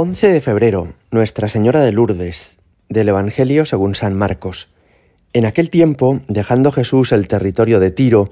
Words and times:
11 0.00 0.28
de 0.28 0.40
febrero, 0.40 0.92
Nuestra 1.10 1.48
Señora 1.48 1.82
de 1.82 1.90
Lourdes, 1.90 2.58
del 2.88 3.08
Evangelio 3.08 3.66
según 3.66 3.96
San 3.96 4.14
Marcos. 4.14 4.68
En 5.32 5.44
aquel 5.44 5.70
tiempo, 5.70 6.20
dejando 6.28 6.70
Jesús 6.70 7.10
el 7.10 7.26
territorio 7.26 7.80
de 7.80 7.90
Tiro, 7.90 8.30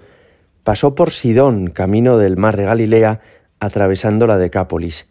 pasó 0.63 0.95
por 0.95 1.11
Sidón, 1.11 1.71
camino 1.71 2.19
del 2.19 2.37
mar 2.37 2.57
de 2.57 2.67
Galilea, 2.67 3.21
atravesando 3.59 4.29
la 4.29 4.39
Decápolis. 4.39 5.09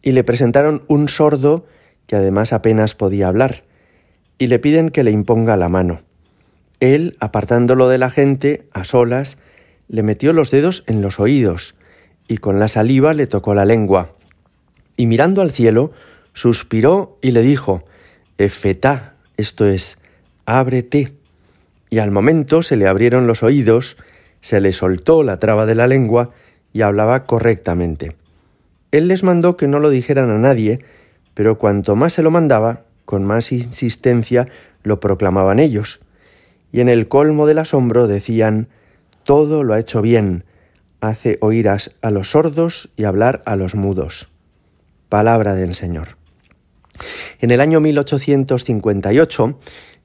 Y 0.00 0.12
le 0.12 0.24
presentaron 0.24 0.82
un 0.88 1.10
sordo 1.10 1.66
que 2.06 2.16
además 2.16 2.54
apenas 2.54 2.94
podía 2.94 3.28
hablar, 3.28 3.64
y 4.38 4.46
le 4.46 4.58
piden 4.58 4.88
que 4.88 5.04
le 5.04 5.10
imponga 5.10 5.58
la 5.58 5.68
mano. 5.68 6.00
Él, 6.80 7.18
apartándolo 7.20 7.90
de 7.90 7.98
la 7.98 8.08
gente, 8.08 8.66
a 8.72 8.84
solas, 8.84 9.36
le 9.88 10.02
metió 10.02 10.32
los 10.32 10.50
dedos 10.50 10.84
en 10.86 11.02
los 11.02 11.20
oídos, 11.20 11.74
y 12.28 12.38
con 12.38 12.58
la 12.58 12.68
saliva 12.68 13.12
le 13.12 13.26
tocó 13.26 13.52
la 13.52 13.66
lengua 13.66 14.14
y 14.96 15.06
mirando 15.06 15.42
al 15.42 15.50
cielo, 15.50 15.92
suspiró 16.34 17.18
y 17.20 17.32
le 17.32 17.42
dijo, 17.42 17.84
Efetá, 18.38 19.14
esto 19.36 19.66
es, 19.66 19.98
ábrete. 20.46 21.12
Y 21.90 21.98
al 21.98 22.10
momento 22.10 22.62
se 22.62 22.76
le 22.76 22.88
abrieron 22.88 23.26
los 23.26 23.42
oídos, 23.42 23.96
se 24.40 24.60
le 24.60 24.72
soltó 24.72 25.22
la 25.22 25.38
traba 25.38 25.66
de 25.66 25.74
la 25.74 25.86
lengua 25.86 26.30
y 26.72 26.82
hablaba 26.82 27.24
correctamente. 27.24 28.16
Él 28.90 29.08
les 29.08 29.22
mandó 29.22 29.56
que 29.56 29.68
no 29.68 29.78
lo 29.78 29.90
dijeran 29.90 30.30
a 30.30 30.38
nadie, 30.38 30.80
pero 31.34 31.58
cuanto 31.58 31.96
más 31.96 32.14
se 32.14 32.22
lo 32.22 32.30
mandaba, 32.30 32.82
con 33.04 33.24
más 33.24 33.52
insistencia 33.52 34.48
lo 34.82 35.00
proclamaban 35.00 35.58
ellos. 35.58 36.00
Y 36.72 36.80
en 36.80 36.88
el 36.88 37.08
colmo 37.08 37.46
del 37.46 37.58
asombro 37.58 38.06
decían, 38.06 38.68
todo 39.24 39.62
lo 39.62 39.74
ha 39.74 39.80
hecho 39.80 40.02
bien, 40.02 40.44
hace 41.00 41.38
oír 41.40 41.68
a 41.68 42.10
los 42.10 42.30
sordos 42.30 42.90
y 42.96 43.04
hablar 43.04 43.42
a 43.44 43.56
los 43.56 43.74
mudos. 43.74 44.28
Palabra 45.12 45.54
del 45.54 45.74
Señor. 45.74 46.16
En 47.38 47.50
el 47.50 47.60
año 47.60 47.80
1858, 47.80 49.58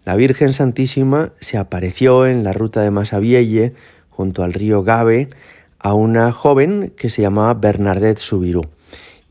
la 0.04 0.18
Virgen 0.18 0.52
Santísima 0.52 1.32
se 1.40 1.58
apareció 1.58 2.28
en 2.28 2.44
la 2.44 2.52
ruta 2.52 2.82
de 2.82 2.92
Masabielle, 2.92 3.74
junto 4.10 4.44
al 4.44 4.52
río 4.52 4.84
Gave, 4.84 5.30
a 5.80 5.94
una 5.94 6.34
joven 6.34 6.92
que 6.98 7.10
se 7.10 7.22
llamaba 7.22 7.54
Bernadette 7.54 8.18
Subirú. 8.18 8.64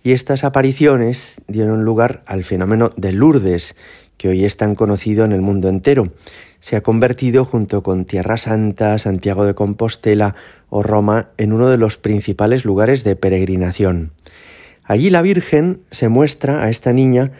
Y 0.02 0.12
estas 0.12 0.44
apariciones 0.44 1.42
dieron 1.46 1.84
lugar 1.84 2.22
al 2.24 2.44
fenómeno 2.44 2.90
de 2.96 3.12
Lourdes, 3.12 3.76
que 4.16 4.30
hoy 4.30 4.46
es 4.46 4.56
tan 4.56 4.76
conocido 4.76 5.26
en 5.26 5.32
el 5.32 5.42
mundo 5.42 5.68
entero. 5.68 6.10
Se 6.58 6.76
ha 6.76 6.82
convertido, 6.82 7.44
junto 7.44 7.82
con 7.82 8.06
Tierra 8.06 8.38
Santa, 8.38 8.98
Santiago 8.98 9.44
de 9.44 9.54
Compostela 9.54 10.36
o 10.70 10.82
Roma, 10.82 11.32
en 11.36 11.52
uno 11.52 11.68
de 11.68 11.76
los 11.76 11.98
principales 11.98 12.64
lugares 12.64 13.04
de 13.04 13.14
peregrinación. 13.14 14.12
Allí 14.88 15.10
la 15.10 15.20
Virgen 15.20 15.80
se 15.90 16.08
muestra 16.08 16.62
a 16.62 16.70
esta 16.70 16.92
niña 16.92 17.32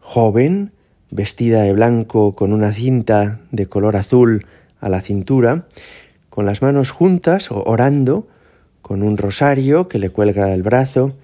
joven, 0.00 0.72
vestida 1.10 1.62
de 1.62 1.74
blanco 1.74 2.34
con 2.34 2.50
una 2.52 2.72
cinta 2.72 3.40
de 3.50 3.66
color 3.66 3.96
azul 3.96 4.46
a 4.80 4.88
la 4.88 5.02
cintura, 5.02 5.66
con 6.30 6.46
las 6.46 6.62
manos 6.62 6.90
juntas, 6.90 7.48
orando, 7.50 8.26
con 8.80 9.02
un 9.02 9.18
rosario 9.18 9.86
que 9.86 9.98
le 9.98 10.08
cuelga 10.08 10.46
del 10.46 10.62
brazo, 10.62 11.14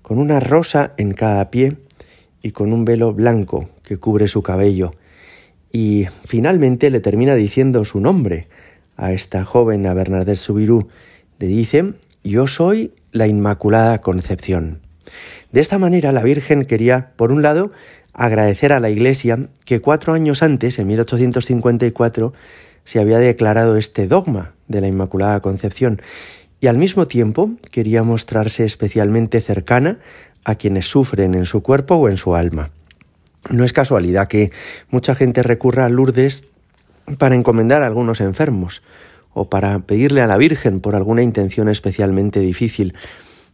con 0.00 0.18
una 0.18 0.40
rosa 0.40 0.94
en 0.96 1.12
cada 1.12 1.50
pie 1.50 1.76
y 2.40 2.52
con 2.52 2.72
un 2.72 2.86
velo 2.86 3.12
blanco 3.12 3.68
que 3.82 3.98
cubre 3.98 4.28
su 4.28 4.42
cabello. 4.42 4.94
Y 5.70 6.06
finalmente 6.24 6.88
le 6.88 7.00
termina 7.00 7.34
diciendo 7.34 7.84
su 7.84 8.00
nombre 8.00 8.48
a 8.96 9.12
esta 9.12 9.44
joven, 9.44 9.86
a 9.86 9.92
Bernadette 9.92 10.38
Subirú. 10.38 10.88
Le 11.38 11.46
dice, 11.46 11.92
yo 12.24 12.46
soy 12.46 12.94
la 13.12 13.26
Inmaculada 13.26 14.00
Concepción. 14.00 14.85
De 15.52 15.60
esta 15.60 15.78
manera 15.78 16.12
la 16.12 16.22
Virgen 16.22 16.64
quería, 16.64 17.12
por 17.16 17.32
un 17.32 17.42
lado, 17.42 17.72
agradecer 18.12 18.72
a 18.72 18.80
la 18.80 18.90
Iglesia 18.90 19.48
que 19.64 19.80
cuatro 19.80 20.12
años 20.12 20.42
antes, 20.42 20.78
en 20.78 20.86
1854, 20.88 22.32
se 22.84 23.00
había 23.00 23.18
declarado 23.18 23.76
este 23.76 24.06
dogma 24.06 24.52
de 24.68 24.80
la 24.80 24.86
Inmaculada 24.86 25.40
Concepción 25.40 26.00
y 26.60 26.68
al 26.68 26.78
mismo 26.78 27.06
tiempo 27.06 27.50
quería 27.70 28.02
mostrarse 28.02 28.64
especialmente 28.64 29.40
cercana 29.40 29.98
a 30.44 30.54
quienes 30.54 30.86
sufren 30.86 31.34
en 31.34 31.44
su 31.44 31.62
cuerpo 31.62 31.96
o 31.96 32.08
en 32.08 32.16
su 32.16 32.34
alma. 32.34 32.70
No 33.50 33.64
es 33.64 33.72
casualidad 33.72 34.28
que 34.28 34.50
mucha 34.88 35.14
gente 35.14 35.42
recurra 35.42 35.84
a 35.84 35.88
Lourdes 35.88 36.44
para 37.18 37.34
encomendar 37.34 37.82
a 37.82 37.86
algunos 37.86 38.20
enfermos 38.20 38.82
o 39.32 39.48
para 39.48 39.78
pedirle 39.80 40.22
a 40.22 40.26
la 40.26 40.38
Virgen 40.38 40.80
por 40.80 40.96
alguna 40.96 41.22
intención 41.22 41.68
especialmente 41.68 42.40
difícil. 42.40 42.94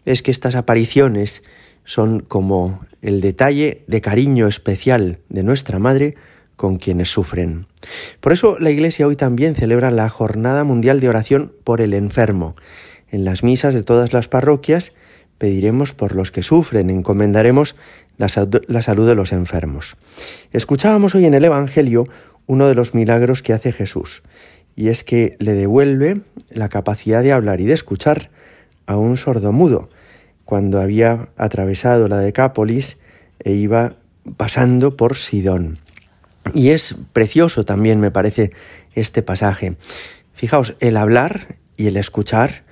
Es 0.04 0.22
que 0.22 0.30
estas 0.30 0.54
apariciones 0.54 1.42
son 1.84 2.20
como 2.20 2.80
el 3.02 3.20
detalle 3.20 3.82
de 3.86 4.00
cariño 4.00 4.46
especial 4.46 5.18
de 5.28 5.42
nuestra 5.42 5.78
Madre 5.78 6.14
con 6.56 6.76
quienes 6.76 7.10
sufren. 7.10 7.66
Por 8.20 8.32
eso 8.32 8.58
la 8.58 8.70
Iglesia 8.70 9.06
hoy 9.06 9.16
también 9.16 9.54
celebra 9.54 9.90
la 9.90 10.08
Jornada 10.08 10.64
Mundial 10.64 11.00
de 11.00 11.08
Oración 11.08 11.52
por 11.64 11.80
el 11.80 11.94
Enfermo. 11.94 12.54
En 13.10 13.24
las 13.24 13.42
misas 13.42 13.74
de 13.74 13.82
todas 13.82 14.12
las 14.12 14.28
parroquias 14.28 14.92
pediremos 15.38 15.92
por 15.92 16.14
los 16.14 16.30
que 16.30 16.44
sufren, 16.44 16.88
encomendaremos 16.88 17.74
la, 18.16 18.28
la 18.68 18.82
salud 18.82 19.08
de 19.08 19.16
los 19.16 19.32
enfermos. 19.32 19.96
Escuchábamos 20.52 21.16
hoy 21.16 21.24
en 21.24 21.34
el 21.34 21.44
Evangelio 21.44 22.06
uno 22.46 22.68
de 22.68 22.74
los 22.74 22.94
milagros 22.94 23.42
que 23.42 23.52
hace 23.52 23.72
Jesús, 23.72 24.22
y 24.76 24.88
es 24.88 25.02
que 25.02 25.36
le 25.40 25.54
devuelve 25.54 26.20
la 26.50 26.68
capacidad 26.68 27.22
de 27.22 27.32
hablar 27.32 27.60
y 27.60 27.64
de 27.64 27.74
escuchar 27.74 28.30
a 28.92 28.98
un 28.98 29.16
sordomudo, 29.16 29.90
cuando 30.44 30.80
había 30.80 31.28
atravesado 31.36 32.08
la 32.08 32.18
Decápolis 32.18 32.98
e 33.40 33.52
iba 33.52 33.96
pasando 34.36 34.96
por 34.96 35.16
Sidón. 35.16 35.78
Y 36.54 36.70
es 36.70 36.96
precioso 37.12 37.64
también, 37.64 38.00
me 38.00 38.10
parece, 38.10 38.52
este 38.94 39.22
pasaje. 39.22 39.76
Fijaos, 40.34 40.76
el 40.80 40.96
hablar 40.96 41.56
y 41.76 41.86
el 41.86 41.96
escuchar 41.96 42.64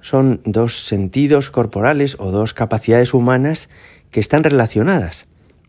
son 0.00 0.40
dos 0.44 0.86
sentidos 0.86 1.50
corporales 1.50 2.16
o 2.18 2.30
dos 2.30 2.54
capacidades 2.54 3.14
humanas 3.14 3.68
que 4.10 4.20
están 4.20 4.44
relacionadas. 4.44 5.24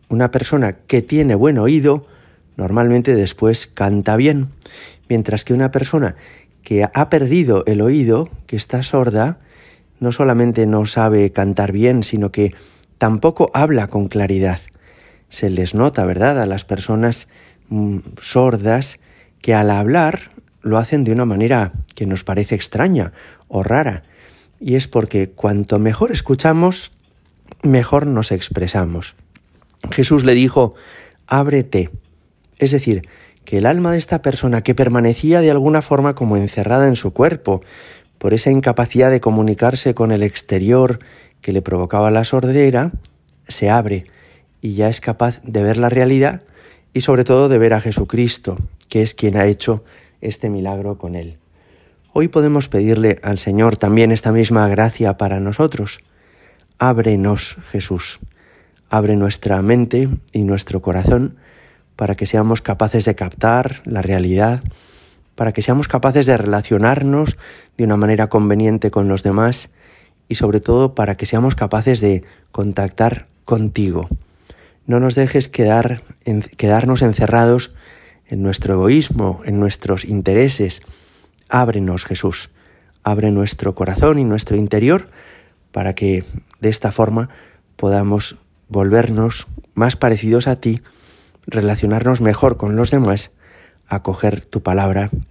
Una 0.08 0.30
persona 0.30 0.72
que 0.72 1.02
tiene 1.02 1.34
buen 1.34 1.58
oído 1.58 2.06
normalmente 2.56 3.14
después 3.14 3.66
canta 3.66 4.16
bien, 4.16 4.48
mientras 5.08 5.44
que 5.44 5.54
una 5.54 5.70
persona 5.70 6.16
que 6.62 6.84
ha 6.92 7.08
perdido 7.08 7.64
el 7.66 7.80
oído, 7.80 8.28
que 8.46 8.56
está 8.56 8.82
sorda, 8.82 9.38
no 10.00 10.12
solamente 10.12 10.66
no 10.66 10.86
sabe 10.86 11.30
cantar 11.32 11.72
bien, 11.72 12.02
sino 12.02 12.30
que 12.32 12.54
tampoco 12.98 13.50
habla 13.54 13.88
con 13.88 14.08
claridad. 14.08 14.60
Se 15.28 15.50
les 15.50 15.74
nota, 15.74 16.04
¿verdad?, 16.04 16.40
a 16.40 16.46
las 16.46 16.64
personas 16.64 17.28
mm, 17.68 17.98
sordas 18.20 18.98
que 19.40 19.54
al 19.54 19.70
hablar 19.70 20.30
lo 20.62 20.78
hacen 20.78 21.04
de 21.04 21.12
una 21.12 21.24
manera 21.24 21.72
que 21.94 22.06
nos 22.06 22.24
parece 22.24 22.54
extraña 22.54 23.12
o 23.48 23.62
rara. 23.62 24.04
Y 24.60 24.76
es 24.76 24.88
porque 24.88 25.30
cuanto 25.30 25.78
mejor 25.78 26.12
escuchamos, 26.12 26.92
mejor 27.62 28.06
nos 28.06 28.32
expresamos. 28.32 29.14
Jesús 29.90 30.24
le 30.24 30.34
dijo, 30.34 30.74
ábrete. 31.26 31.90
Es 32.58 32.70
decir, 32.70 33.06
que 33.44 33.58
el 33.58 33.66
alma 33.66 33.92
de 33.92 33.98
esta 33.98 34.22
persona 34.22 34.62
que 34.62 34.74
permanecía 34.74 35.40
de 35.40 35.50
alguna 35.50 35.82
forma 35.82 36.14
como 36.14 36.36
encerrada 36.36 36.88
en 36.88 36.96
su 36.96 37.12
cuerpo, 37.12 37.62
por 38.24 38.32
esa 38.32 38.50
incapacidad 38.50 39.10
de 39.10 39.20
comunicarse 39.20 39.92
con 39.92 40.10
el 40.10 40.22
exterior 40.22 40.98
que 41.42 41.52
le 41.52 41.60
provocaba 41.60 42.10
la 42.10 42.24
sordera, 42.24 42.90
se 43.48 43.68
abre 43.68 44.06
y 44.62 44.72
ya 44.72 44.88
es 44.88 45.02
capaz 45.02 45.42
de 45.42 45.62
ver 45.62 45.76
la 45.76 45.90
realidad 45.90 46.40
y 46.94 47.02
sobre 47.02 47.24
todo 47.24 47.50
de 47.50 47.58
ver 47.58 47.74
a 47.74 47.82
Jesucristo, 47.82 48.56
que 48.88 49.02
es 49.02 49.12
quien 49.12 49.36
ha 49.36 49.44
hecho 49.44 49.84
este 50.22 50.48
milagro 50.48 50.96
con 50.96 51.16
él. 51.16 51.36
Hoy 52.14 52.28
podemos 52.28 52.68
pedirle 52.68 53.18
al 53.22 53.38
Señor 53.38 53.76
también 53.76 54.10
esta 54.10 54.32
misma 54.32 54.68
gracia 54.68 55.18
para 55.18 55.38
nosotros. 55.38 55.98
Ábrenos, 56.78 57.58
Jesús. 57.72 58.20
Abre 58.88 59.16
nuestra 59.16 59.60
mente 59.60 60.08
y 60.32 60.44
nuestro 60.44 60.80
corazón 60.80 61.36
para 61.94 62.14
que 62.14 62.24
seamos 62.24 62.62
capaces 62.62 63.04
de 63.04 63.16
captar 63.16 63.82
la 63.84 64.00
realidad 64.00 64.62
para 65.34 65.52
que 65.52 65.62
seamos 65.62 65.88
capaces 65.88 66.26
de 66.26 66.36
relacionarnos 66.36 67.36
de 67.76 67.84
una 67.84 67.96
manera 67.96 68.28
conveniente 68.28 68.90
con 68.90 69.08
los 69.08 69.22
demás 69.22 69.70
y 70.28 70.36
sobre 70.36 70.60
todo 70.60 70.94
para 70.94 71.16
que 71.16 71.26
seamos 71.26 71.54
capaces 71.54 72.00
de 72.00 72.24
contactar 72.52 73.26
contigo. 73.44 74.08
No 74.86 75.00
nos 75.00 75.14
dejes 75.14 75.48
quedar, 75.48 76.02
quedarnos 76.56 77.02
encerrados 77.02 77.74
en 78.26 78.42
nuestro 78.42 78.74
egoísmo, 78.74 79.40
en 79.44 79.60
nuestros 79.60 80.04
intereses. 80.04 80.82
Ábrenos, 81.48 82.04
Jesús. 82.04 82.50
Abre 83.02 83.30
nuestro 83.30 83.74
corazón 83.74 84.18
y 84.18 84.24
nuestro 84.24 84.56
interior 84.56 85.10
para 85.72 85.94
que 85.94 86.24
de 86.60 86.68
esta 86.68 86.92
forma 86.92 87.28
podamos 87.76 88.36
volvernos 88.68 89.46
más 89.74 89.96
parecidos 89.96 90.46
a 90.46 90.56
ti, 90.56 90.80
relacionarnos 91.46 92.20
mejor 92.20 92.56
con 92.56 92.76
los 92.76 92.90
demás 92.90 93.30
acoger 93.88 94.44
tu 94.44 94.62
palabra 94.62 95.10